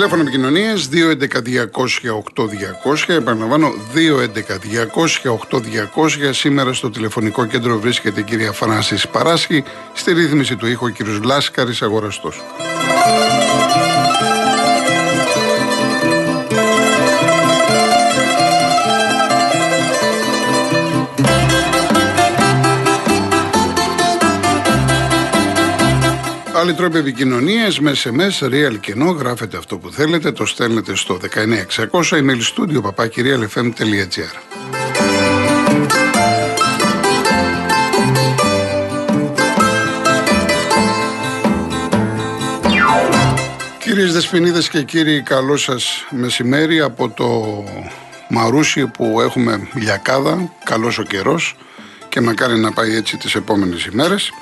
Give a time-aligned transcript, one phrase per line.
[0.00, 0.98] Τηλέφωνο επικοινωνίας 211-200-8200.
[3.06, 6.30] Επαναλαμβάνω 211-200-8200.
[6.30, 9.64] Σήμερα στο τηλεφωνικό κέντρο βρίσκεται η κυρία Φράνση Παράσχη.
[9.92, 12.42] Στη ρύθμιση του ήχου ο κύριος Λάσκαρης Αγοραστός.
[26.60, 32.02] Άλλοι τρόποι επικοινωνίας με SMS, real κενό, γράφετε αυτό που θέλετε, το στέλνετε στο 19600
[32.10, 34.34] email studio papakirialfm.gr.
[43.78, 47.64] Κυρίες Δεσποινίδες και κύριοι, καλό σας μεσημέρι από το
[48.28, 51.56] Μαρούσι που έχουμε λιακάδα, καλός ο καιρός
[52.08, 54.32] και μακάρι να πάει έτσι τις επόμενες ημέρες.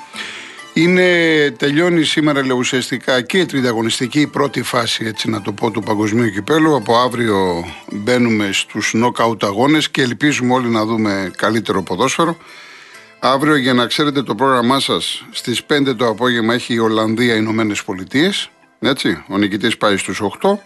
[0.73, 5.81] Είναι, τελειώνει σήμερα λέω, ουσιαστικά και η τριταγωνιστική πρώτη φάση έτσι να το πω του
[5.81, 6.75] παγκοσμίου κυπέλου.
[6.75, 12.37] Από αύριο μπαίνουμε στους νοκαουτ αγώνες και ελπίζουμε όλοι να δούμε καλύτερο ποδόσφαιρο.
[13.19, 17.83] Αύριο για να ξέρετε το πρόγραμμά σας στις 5 το απόγευμα έχει η Ολλανδία Ηνωμένες
[17.83, 18.49] Πολιτείες.
[18.79, 20.59] Έτσι, ο νικητής πάει στους 8.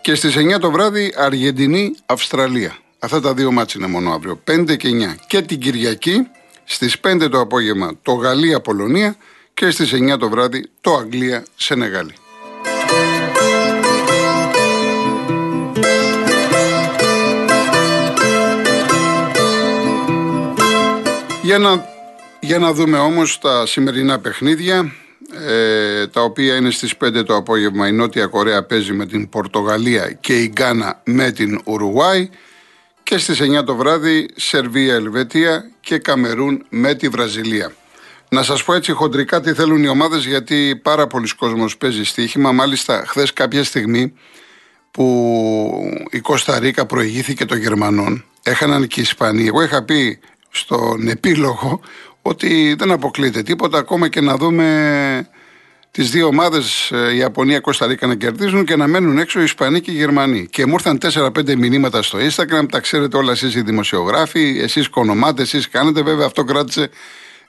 [0.00, 2.76] Και στις 9 το βράδυ Αργεντινή Αυστραλία.
[2.98, 4.40] Αυτά τα δύο μάτς είναι μόνο αύριο.
[4.44, 5.16] 5 και 9.
[5.26, 6.26] Και την Κυριακή
[6.70, 9.16] στις 5 το απόγευμα το Γαλλία-Πολωνία
[9.54, 12.14] και στις 9 το βράδυ το Αγγλία-Σενεγάλη.
[21.42, 21.84] Για να,
[22.40, 24.92] για να δούμε όμως τα σημερινά παιχνίδια
[25.46, 30.12] ε, τα οποία είναι στις 5 το απόγευμα η Νότια Κορέα παίζει με την Πορτογαλία
[30.20, 32.30] και η Γκάνα με την Ουρουγουάη
[33.08, 37.72] και στις 9 το βράδυ Σερβία, Ελβετία και Καμερούν με τη Βραζιλία.
[38.28, 42.52] Να σας πω έτσι χοντρικά τι θέλουν οι ομάδες γιατί πάρα πολλοί κόσμος παίζει στοίχημα.
[42.52, 44.12] Μάλιστα χθες κάποια στιγμή
[44.90, 45.04] που
[46.10, 49.46] η Κωνσταντίνα προηγήθηκε των Γερμανών, έχαναν και οι Ισπανοί.
[49.46, 50.18] Εγώ είχα πει
[50.50, 51.80] στον επίλογο
[52.22, 55.28] ότι δεν αποκλείεται τίποτα ακόμα και να δούμε
[55.90, 59.42] τις δύο ομάδες, ε, η Ιαπωνία και Ρίκα, να κερδίζουν και να μένουν έξω οι
[59.42, 60.46] Ισπανοί και οι Γερμανοί.
[60.50, 65.42] Και μου ήρθαν 4-5 μηνύματα στο Instagram, τα ξέρετε όλα εσείς οι δημοσιογράφοι, εσείς κονομάτε,
[65.42, 66.02] εσείς κάνετε.
[66.02, 66.90] Βέβαια αυτό κράτησε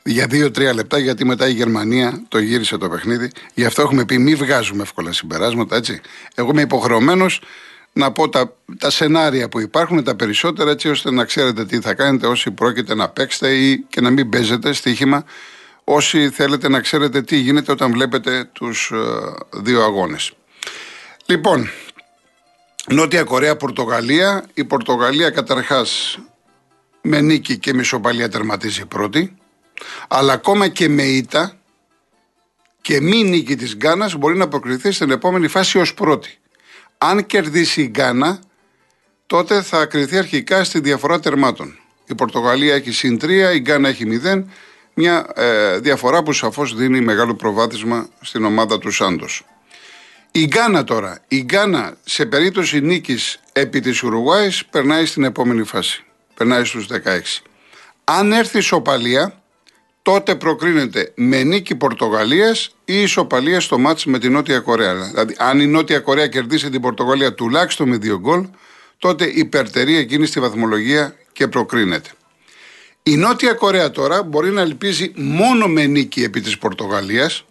[0.03, 3.29] για 2-3 λεπτά, γιατί μετά η Γερμανία το γύρισε το παιχνίδι.
[3.53, 6.01] Γι' αυτό έχουμε πει: Μην βγάζουμε εύκολα συμπεράσματα, έτσι.
[6.35, 7.41] Εγώ είμαι υποχρεωμένος
[7.93, 11.93] να πω τα, τα σενάρια που υπάρχουν, τα περισσότερα, έτσι ώστε να ξέρετε τι θα
[11.93, 15.25] κάνετε όσοι πρόκειται να παίξετε ή και να μην παίζετε στοίχημα
[15.91, 18.97] όσοι θέλετε να ξέρετε τι γίνεται όταν βλέπετε τους ε,
[19.51, 20.31] δύο αγώνες.
[21.25, 21.69] Λοιπόν,
[22.87, 24.45] Νότια Κορέα, Πορτογαλία.
[24.53, 26.19] Η Πορτογαλία καταρχάς
[27.01, 29.35] με νίκη και μισοπαλία τερματίζει πρώτη,
[30.07, 31.59] αλλά ακόμα και με ήττα
[32.81, 36.37] και μη νίκη της Γκάνας μπορεί να προκριθεί στην επόμενη φάση ως πρώτη.
[36.97, 38.39] Αν κερδίσει η Γκάνα,
[39.25, 41.79] τότε θα κριθεί αρχικά στη διαφορά τερμάτων.
[42.07, 44.43] Η Πορτογαλία έχει συν 3, η Γκάνα έχει 0
[45.01, 49.45] μια ε, διαφορά που σαφώς δίνει μεγάλο προβάδισμα στην ομάδα του Σάντος.
[50.31, 51.19] Η Γκάνα τώρα.
[51.27, 56.03] Η Γκάνα σε περίπτωση νίκης επί της Ουρουγουάης περνάει στην επόμενη φάση.
[56.35, 57.43] Περνάει στους 16.
[58.03, 59.41] Αν έρθει ισοπαλία,
[60.01, 64.93] τότε προκρίνεται με νίκη Πορτογαλίας ή ισοπαλία στο μάτς με την Νότια Κορέα.
[64.93, 68.47] Δηλαδή, αν η Νότια Κορέα κερδίσει την Πορτογαλία τουλάχιστον με δύο γκολ,
[68.97, 72.09] τότε υπερτερεί εκείνη στη βαθμολογία και προκρίνεται.
[73.09, 77.45] Η Νότια Κορέα τώρα μπορεί να ελπίζει μόνο με νίκη επί της Πορτογαλίας,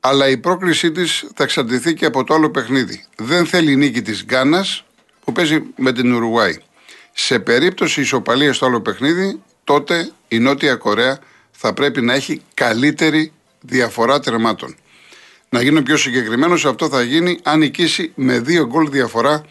[0.00, 3.04] αλλά η πρόκλησή της θα εξαρτηθεί και από το άλλο παιχνίδι.
[3.16, 4.84] Δεν θέλει νίκη της Γκάνας
[5.24, 6.56] που παίζει με την Ουρουάη.
[7.12, 11.18] Σε περίπτωση ισοπαλίας στο άλλο παιχνίδι, τότε η Νότια Κορέα
[11.50, 14.76] θα πρέπει να έχει καλύτερη διαφορά τερμάτων.
[15.48, 19.44] Να γίνω πιο συγκεκριμένος, αυτό θα γίνει αν νικήσει με δύο γκολ διαφορά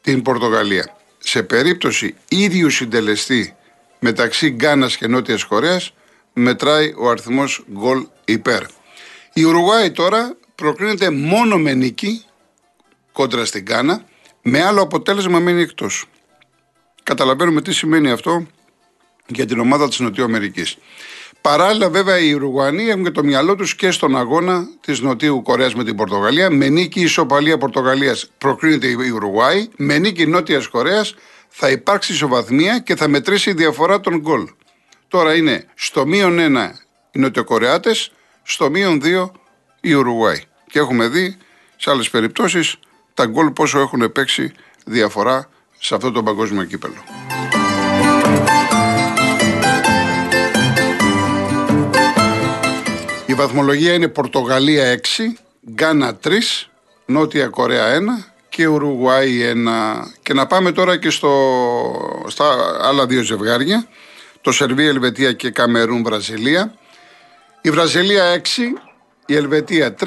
[0.00, 0.96] την Πορτογαλία.
[1.18, 3.56] Σε περίπτωση ίδιου συντελεστή
[4.04, 5.94] μεταξύ Γκάνας και Νότιας Κορέας
[6.32, 8.62] μετράει ο αριθμός γκολ υπέρ.
[9.32, 12.24] Η Ουρουγάη τώρα προκρίνεται μόνο με νίκη
[13.12, 14.04] κόντρα στην Γκάνα,
[14.42, 16.04] με άλλο αποτέλεσμα μένει εκτός.
[17.02, 18.46] Καταλαβαίνουμε τι σημαίνει αυτό
[19.26, 20.64] για την ομάδα της Νοτιοαμερική.
[21.40, 25.74] Παράλληλα, βέβαια, οι Ουρουγουανοί έχουν και το μυαλό τους και στον αγώνα της Νοτιού Κορέας
[25.74, 26.50] με την Πορτογαλία.
[26.50, 29.68] Με νίκη ισοπαλία Πορτογαλίας προκρίνεται η Ουρουγουάη.
[29.76, 31.14] Με νίκη Νότιας Κορέας
[31.54, 34.48] θα υπάρξει ισοβαθμία και θα μετρήσει η διαφορά των γκολ.
[35.08, 36.70] Τώρα είναι στο μείον 1
[37.12, 38.12] οι Νοτιοκορεάτες,
[38.42, 39.30] στο μείον 2
[39.80, 40.42] η Ουρουγουάη.
[40.66, 41.36] Και έχουμε δει
[41.76, 42.76] σε άλλες περιπτώσεις
[43.14, 44.52] τα γκολ πόσο έχουν παίξει
[44.84, 47.04] διαφορά σε αυτό το παγκόσμιο κύπελο.
[53.26, 54.98] Η βαθμολογία είναι Πορτογαλία 6,
[55.70, 56.30] Γκάνα 3,
[57.06, 59.66] Νότια Κορέα 1 και Ουρουγουάη 1.
[60.22, 61.32] Και να πάμε τώρα και στο,
[62.26, 62.44] στα
[62.82, 63.86] άλλα δύο ζευγάρια,
[64.40, 66.74] το Σερβία, Ελβετία και Καμερούν, Βραζιλία.
[67.60, 68.40] Η Βραζιλία 6,
[69.26, 70.06] η Ελβετία 3,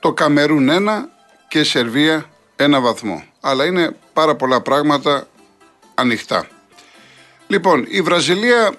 [0.00, 0.88] το Καμερούν 1
[1.48, 3.24] και η Σερβία 1 βαθμό.
[3.40, 5.26] Αλλά είναι πάρα πολλά πράγματα
[5.94, 6.46] ανοιχτά.
[7.46, 8.74] Λοιπόν, η Βραζιλία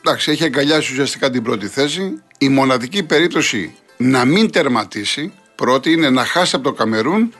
[0.00, 2.22] εντάξει, έχει αγκαλιάσει ουσιαστικά την πρώτη θέση.
[2.38, 7.34] Η μοναδική περίπτωση να μην τερματίσει πρώτη είναι να χάσει από το Καμερούν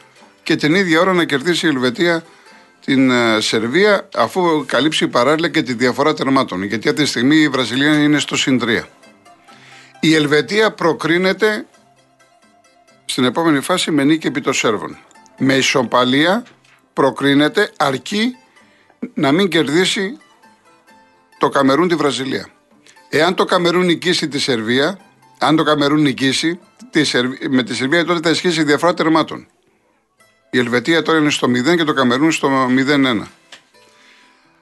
[0.47, 2.25] και την ίδια ώρα να κερδίσει η Ελβετία
[2.85, 6.63] την ε, Σερβία αφού καλύψει παράλληλα και τη διαφορά τερμάτων.
[6.63, 8.61] Γιατί αυτή τη στιγμή η Βραζιλία είναι στο συν
[10.01, 11.67] Η Ελβετία προκρίνεται
[13.05, 14.99] στην επόμενη φάση με νίκη επί των Σέρβων.
[15.39, 16.45] Με ισοπαλία
[16.93, 18.37] προκρίνεται αρκεί
[19.15, 20.19] να μην κερδίσει
[21.39, 22.49] το Καμερούν τη Βραζιλία.
[23.09, 24.99] Εάν το Καμερούν νικήσει τη Σερβία,
[25.39, 26.59] αν το Καμερούν νικήσει
[26.91, 27.01] τη
[27.51, 29.47] με τη Σερβία, τότε θα ισχύσει η διαφορά τερμάτων.
[30.51, 33.23] Η Ελβετία τώρα είναι στο 0 και το Καμερούν στο 0-1.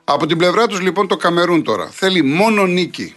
[0.04, 3.14] Από την πλευρά τους λοιπόν το Καμερούν τώρα θέλει μόνο νίκη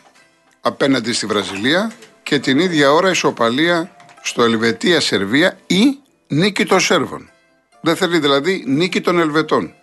[0.61, 1.91] απέναντι στη Βραζιλία
[2.23, 5.97] και την ίδια ώρα ισοπαλία στο Ελβετία-Σερβία ή
[6.27, 7.29] νίκη των Σέρβων.
[7.81, 9.73] Δεν θέλει δηλαδή νίκη των Ελβετών.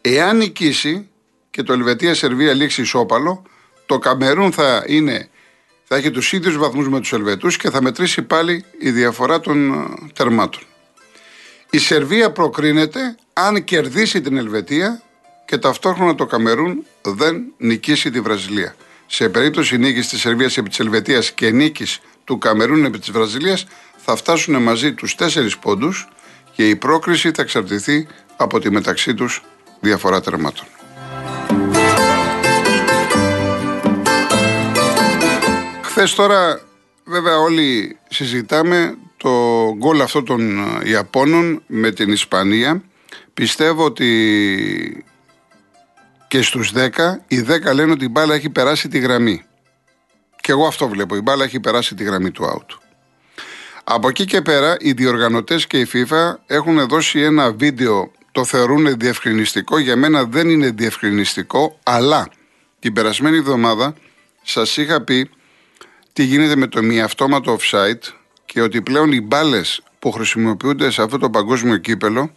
[0.00, 1.08] Εάν νικήσει
[1.50, 3.42] και το Ελβετία-Σερβία λήξει ισόπαλο,
[3.86, 5.28] το Καμερούν θα, είναι,
[5.84, 9.72] θα έχει τους ίδιους βαθμούς με τους Ελβετούς και θα μετρήσει πάλι η διαφορά των
[9.72, 10.62] ε, τερμάτων.
[11.74, 15.02] Η Σερβία προκρίνεται αν κερδίσει την Ελβετία
[15.44, 18.74] και ταυτόχρονα το Καμερούν δεν νικήσει τη Βραζιλία.
[19.06, 23.66] Σε περίπτωση νίκης της Σερβίας επί της Ελβετίας και νίκης του Καμερούν επί της Βραζιλίας
[23.96, 26.08] θα φτάσουν μαζί τους τέσσερις πόντους
[26.52, 28.06] και η πρόκριση θα εξαρτηθεί
[28.36, 29.42] από τη μεταξύ τους
[29.80, 30.66] διαφορά τερμάτων.
[35.82, 36.60] Χθες τώρα
[37.04, 42.82] βέβαια όλοι συζητάμε το γκολ αυτό των Ιαπώνων με την Ισπανία.
[43.34, 45.04] Πιστεύω ότι
[46.28, 46.88] και στους 10,
[47.26, 49.44] οι 10 λένε ότι η μπάλα έχει περάσει τη γραμμή.
[50.40, 52.78] Και εγώ αυτό βλέπω, η μπάλα έχει περάσει τη γραμμή του out.
[53.84, 58.98] Από εκεί και πέρα οι διοργανωτές και η FIFA έχουν δώσει ένα βίντεο, το θεωρούν
[58.98, 62.28] διευκρινιστικό, για μένα δεν είναι διευκρινιστικό, αλλά
[62.78, 63.94] την περασμένη εβδομάδα
[64.42, 65.30] σας είχα πει
[66.12, 68.22] τι γίνεται με το μη αυτόματο offside
[68.54, 72.34] και ότι πλέον οι μπάλες που χρησιμοποιούνται σε αυτό το παγκόσμιο κύπελο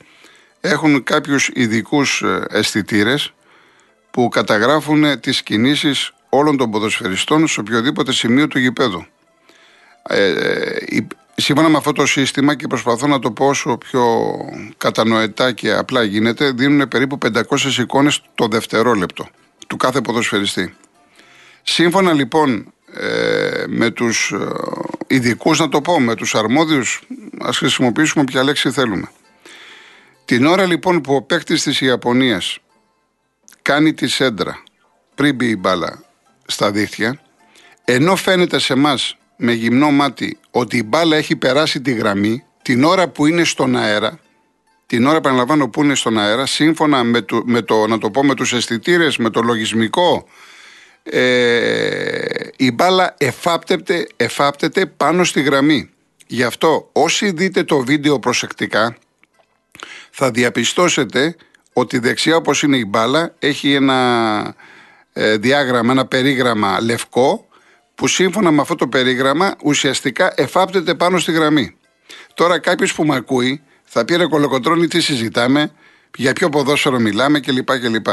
[0.62, 3.34] έχουν κάποιους ειδικούς ε, αισθητήρες
[4.12, 9.06] που καταγράφουν τις κινήσεις όλων των ποδοσφαιριστών σε οποιοδήποτε σημείο του γηπέδου.
[10.04, 14.06] Ε, ε σύμφωνα με αυτό το σύστημα και προσπαθώ να το πω όσο πιο
[14.78, 17.18] κατανοητά και απλά γίνεται, δίνουν περίπου
[17.50, 19.28] 500 εικόνες το δευτερόλεπτο
[19.68, 20.76] του κάθε ποδοσφαιριστή.
[21.64, 24.38] Σύμφωνα λοιπόν ε, με τους ε,
[25.08, 27.02] ειδικούς να το πω, με τους αρμόδιους,
[27.40, 29.12] ας χρησιμοποιήσουμε ποια λέξη θέλουμε.
[30.26, 32.58] Την ώρα λοιπόν που ο παίκτης της Ιαπωνίας
[33.62, 34.64] κάνει τη σέντρα
[35.16, 36.04] πριν μπει η μπάλα
[36.46, 37.20] στα δίχτυα,
[37.86, 42.84] ενώ φαίνεται σε εμάς με γυμνό μάτι ότι η μπάλα έχει περάσει τη γραμμή, την
[42.84, 44.20] ώρα που είναι στον αέρα,
[44.86, 48.24] την ώρα επαναλαμβάνω που είναι στον αέρα, σύμφωνα με το, με το να το πω
[48.24, 50.28] με τους αισθητήρες, με το λογισμικό,
[51.12, 55.90] ε, η μπάλα εφάπτεται, εφάπτεται πάνω στη γραμμή.
[56.28, 58.98] Γι' αυτό όσοι δείτε το βίντεο προσεκτικά
[60.12, 61.36] θα διαπιστώσετε
[61.74, 64.56] ότι δεξιά όπως είναι η μπάλα έχει ένα
[65.14, 67.48] ε, διάγραμμα, ένα περίγραμμα λευκό
[67.96, 71.76] που σύμφωνα με αυτό το περίγραμμα ουσιαστικά εφάπτεται πάνω στη γραμμή.
[72.34, 75.72] Τώρα κάποιος που με ακούει θα πει ρε κολοκοτρώνη τι συζητάμε,
[76.16, 77.80] για ποιο ποδόσφαιρο μιλάμε κλπ.
[77.80, 78.08] κλπ.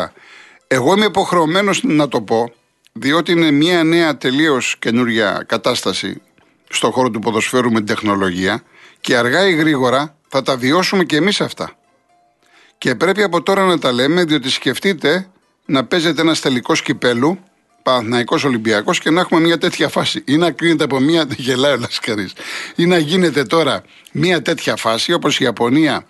[0.67, 2.53] Εγώ είμαι υποχρεωμένος να το πω
[2.97, 6.23] διότι είναι μια νέα τελείως καινούρια κατάσταση
[6.69, 8.63] στον χώρο του ποδοσφαίρου με την τεχνολογία
[9.01, 11.73] και αργά ή γρήγορα θα τα βιώσουμε και εμείς αυτά.
[12.79, 15.29] Και πρέπει από τώρα να τα λέμε διότι σκεφτείτε
[15.65, 17.39] να παίζετε ένας τελικός κυπέλου
[17.83, 20.23] Παναθηναϊκός Ολυμπιακός και να έχουμε μια τέτοια φάση.
[20.27, 21.27] Ή να κρίνεται από μια.
[21.37, 22.33] Γελάει ο Λασκαρής.
[22.77, 23.83] Ή να γίνεται τώρα
[24.13, 26.07] μια τέτοια φάση όπως η Ιαπωνία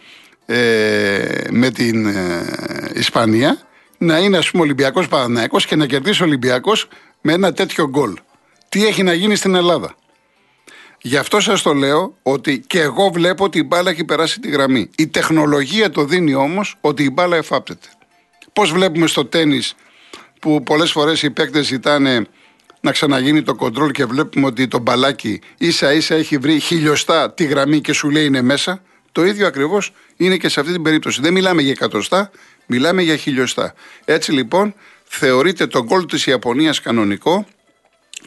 [0.46, 3.58] ε, με την ε, Ισπανία
[3.98, 6.88] να είναι ας πούμε Ολυμπιακός Παναναναϊκό και να κερδίσει ο Ολυμπιακός
[7.20, 8.16] με ένα τέτοιο γκολ.
[8.68, 9.94] Τι έχει να γίνει στην Ελλάδα.
[11.00, 14.48] Γι' αυτό σας το λέω ότι και εγώ βλέπω ότι η μπάλα έχει περάσει τη
[14.48, 14.90] γραμμή.
[14.96, 17.88] Η τεχνολογία το δίνει όμως ότι η μπάλα εφάπτεται.
[18.52, 19.62] Πώς βλέπουμε στο τέννη
[20.40, 22.26] που πολλές φορές οι παίκτες ζητάνε
[22.80, 27.44] να ξαναγίνει το κοντρόλ και βλέπουμε ότι το μπαλάκι ίσα ίσα έχει βρει χιλιοστά τη
[27.44, 28.82] γραμμή και σου λέει είναι μέσα.
[29.12, 31.20] Το ίδιο ακριβώς είναι και σε αυτή την περίπτωση.
[31.20, 32.30] Δεν μιλάμε για εκατοστά,
[32.66, 33.74] μιλάμε για χιλιοστά.
[34.04, 37.46] Έτσι λοιπόν θεωρείται το γκολ της Ιαπωνίας κανονικό,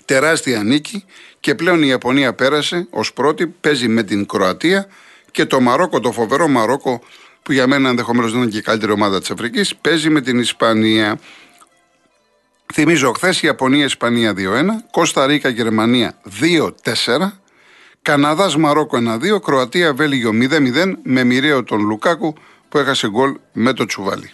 [0.05, 1.05] τεράστια νίκη
[1.39, 4.87] και πλέον η Ιαπωνία πέρασε ως πρώτη, παίζει με την Κροατία
[5.31, 7.01] και το Μαρόκο, το φοβερό Μαρόκο
[7.43, 10.39] που για μένα ενδεχομένως δεν είναι και η καλύτερη ομάδα της Αφρικής, παίζει με την
[10.39, 11.19] Ισπανία.
[12.73, 14.37] Θυμίζω χθες Ιαπωνία-Ισπανία 2-1,
[14.91, 17.39] Κώστα Ρίκα Γερμανία 2-4,
[18.01, 22.35] Καναδά Μαρόκο 1-2, Κροατία Βέλγιο 0-0 με μοιραίο τον Λουκάκου
[22.69, 24.31] που έχασε γκολ με το τσουβάλι.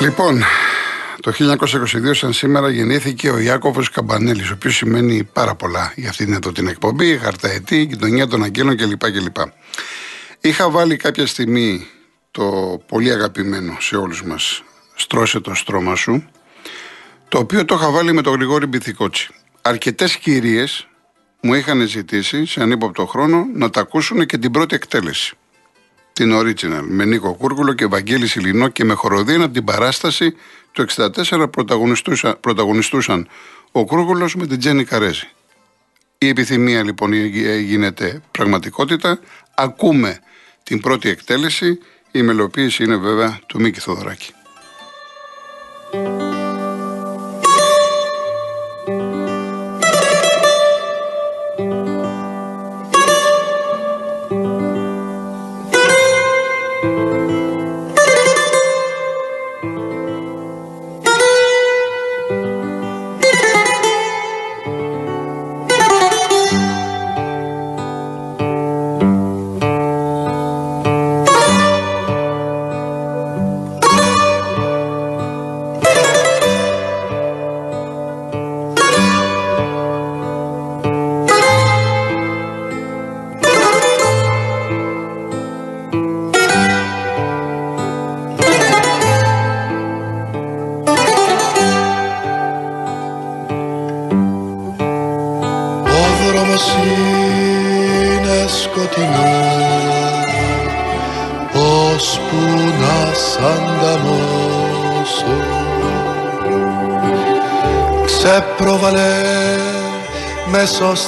[0.00, 0.42] Λοιπόν,
[1.20, 6.32] το 1922 σαν σήμερα γεννήθηκε ο Ιάκωβος Καμπανέλης, ο οποίος σημαίνει πάρα πολλά για αυτήν
[6.32, 9.10] εδώ την εκπομπή, χαρταετή, γειτονιά των αγγέλων κλπ.
[9.10, 9.36] κλπ.
[10.40, 11.86] Είχα βάλει κάποια στιγμή
[12.30, 12.44] το
[12.86, 14.62] πολύ αγαπημένο σε όλους μας
[14.94, 16.24] «Στρώσε το στρώμα σου»,
[17.34, 19.30] το οποίο το είχα βάλει με τον Γρηγόρη Μπιθικότσι.
[19.62, 20.88] Αρκετές κυρίες
[21.40, 25.36] μου είχαν ζητήσει σε ανύποπτο χρόνο να τα ακούσουν και την πρώτη εκτέλεση
[26.12, 30.34] την Original με Νίκο Κούρκουλο και Βαγγέλη Σιλινό και με χοροδίνα την παράσταση
[30.72, 33.28] του 64 πρωταγωνιστούσαν, πρωταγωνιστούσαν
[33.72, 35.28] ο Κούρκουλος με την Τζέννη Καρέζη.
[36.18, 37.12] Η επιθυμία λοιπόν
[37.58, 39.18] γίνεται πραγματικότητα.
[39.54, 40.18] Ακούμε
[40.62, 41.78] την πρώτη εκτέλεση.
[42.10, 44.32] Η μελοποίηση είναι βέβαια του Μίκη Θοδωράκη.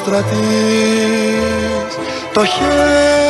[0.07, 1.97] Στρατής.
[2.33, 3.26] Το χέρι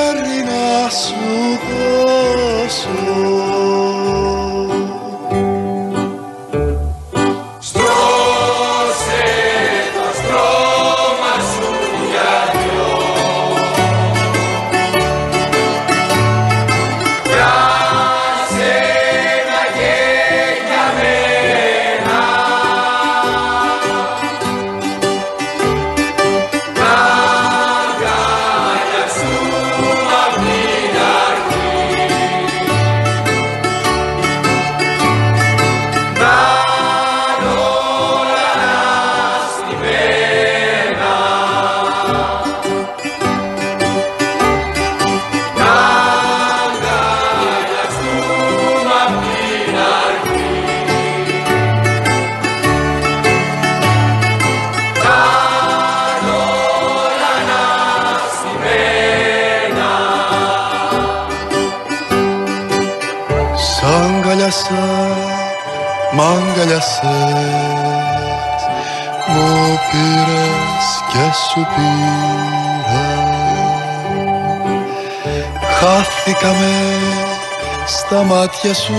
[77.87, 78.95] στα μάτια σου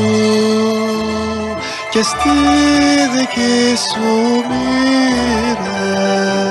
[1.89, 2.29] και στη
[3.15, 6.46] δική σου μοίρα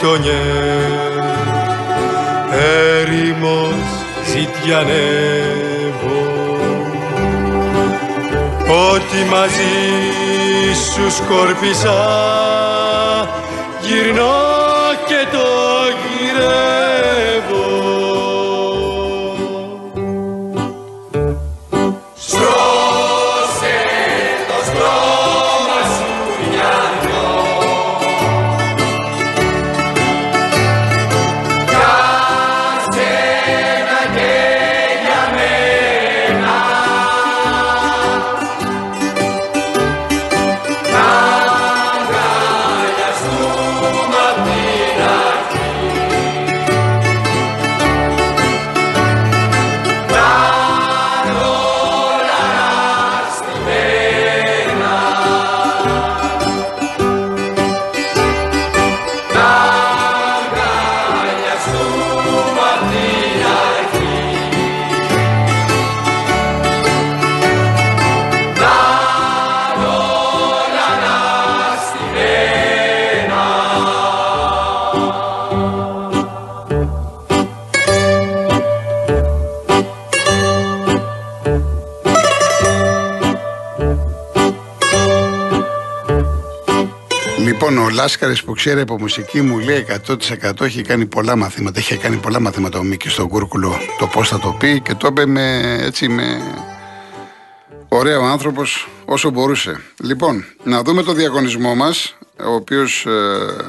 [0.00, 0.34] γειτονιές.
[3.00, 3.74] Έρημος
[4.26, 4.98] ζητιανεύω.
[8.92, 9.76] Ό,τι μαζί
[10.92, 11.98] σου σκόρπισα
[13.80, 14.49] γυρνώ
[87.78, 91.78] Λάσκαρης που ξέρει από μουσική μου λέει 100% έχει κάνει πολλά μαθήματα.
[91.78, 95.06] Έχει κάνει πολλά μαθήματα ο Μίκης στον Κούρκουλο το πώς θα το πει και το
[95.10, 96.42] είπε με, έτσι με
[97.88, 99.80] ωραίο άνθρωπος όσο μπορούσε.
[100.02, 103.10] Λοιπόν, να δούμε το διαγωνισμό μας, ο οποίος ε,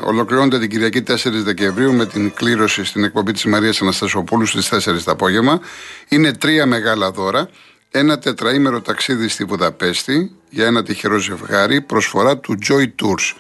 [0.04, 4.80] ολοκληρώνεται την Κυριακή 4 Δεκεμβρίου με την κλήρωση στην εκπομπή της Μαρίας Αναστασοπούλου στις 4
[5.04, 5.60] το απόγευμα.
[6.08, 7.50] Είναι τρία μεγάλα δώρα.
[7.92, 13.36] Ένα τετραήμερο ταξίδι στη Βουδαπέστη για ένα τυχερό ζευγάρι, προσφορά του Joy Tours.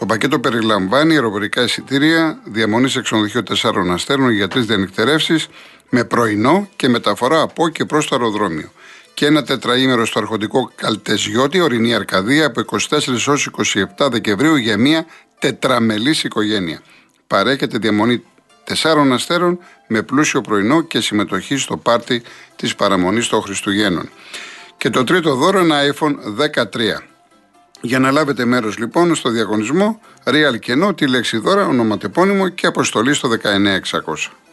[0.00, 5.48] Το πακέτο περιλαμβάνει αεροπορικά εισιτήρια, διαμονής σε ξενοδοχείο 4 αστέρων για τρεις διανυκτερεύσεις
[5.90, 8.72] με πρωινό και μεταφορά από και προς το αεροδρόμιο.
[9.14, 13.34] Και ένα τετραήμερο στο αρχοντικό Καλτεζιώτη, ορεινή Αρκαδία, από 24 έω
[13.98, 15.06] 27 Δεκεμβρίου για μια
[15.38, 16.80] τετραμελής οικογένεια.
[17.26, 18.22] Παρέχεται διαμονή
[18.64, 22.22] 4 αστέρων με πλούσιο πρωινό και συμμετοχή στο πάρτι
[22.56, 24.08] της παραμονής των Χριστουγέννων.
[24.76, 26.14] Και το τρίτο δώρο ένα iPhone
[26.54, 27.09] 13.
[27.80, 33.14] Για να λάβετε μέρος λοιπόν στο διαγωνισμό Real Κενό, τη λέξη δώρα, ονοματεπώνυμο και αποστολή
[33.14, 34.30] στο 19600.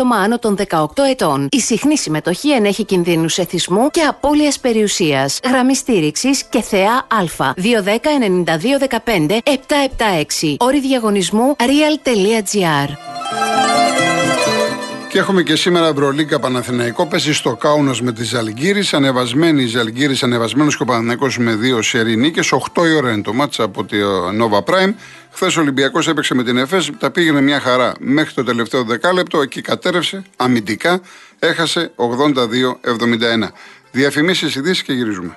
[0.00, 1.48] άτομα άνω των 18 ετών.
[1.50, 5.40] Η συχνή συμμετοχή ενέχει κινδύνους εθισμού και απώλειας περιουσίας.
[5.44, 7.52] Γραμμή στήριξης και θεά Α.
[10.46, 10.54] 210-9215-776.
[10.58, 12.88] Όρη διαγωνισμού real.gr.
[15.10, 17.06] Και έχουμε και σήμερα Ευρωλίγκα Παναθηναϊκό.
[17.06, 18.94] Πέσει στο Κάουνα με τη Ζαλγκύρης.
[18.94, 22.40] Ανεβασμένη η Ζαλγκύρης, ανεβασμένος και ο Παναθηναϊκός με δύο σερή νίκε.
[22.74, 23.96] 8 η ώρα είναι το μάτσα από τη
[24.40, 24.94] Nova Prime.
[25.32, 29.40] Χθες ο Ολυμπιακός έπαιξε με την ΕΦΕΣ, τα πήγαινε μια χαρά μέχρι το τελευταίο δεκάλεπτο.
[29.40, 31.00] Εκεί κατέρευσε αμυντικά,
[31.38, 33.52] έχασε 82-71.
[33.90, 35.36] Διαφημίσεις, ειδήσεις και γυρίζουμε.